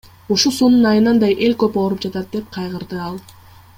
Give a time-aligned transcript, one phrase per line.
[0.35, 3.21] Ушу суунун айынан да эл көп ооруп жатат,— деп кайгырды ал.